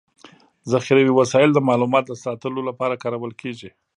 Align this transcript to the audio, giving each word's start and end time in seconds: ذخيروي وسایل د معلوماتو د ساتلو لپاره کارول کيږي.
ذخيروي 0.71 1.13
وسایل 1.19 1.51
د 1.53 1.59
معلوماتو 1.67 2.09
د 2.15 2.19
ساتلو 2.25 2.61
لپاره 2.69 2.99
کارول 3.03 3.31
کيږي. 3.41 3.69